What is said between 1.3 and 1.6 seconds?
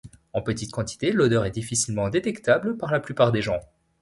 est